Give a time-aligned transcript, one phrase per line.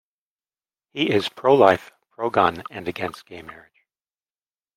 [0.93, 3.85] He is pro-life, pro-gun and against gay marriage.